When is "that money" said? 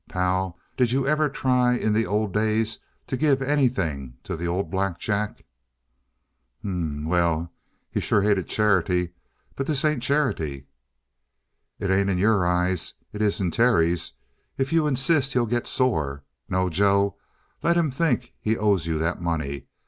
18.97-19.67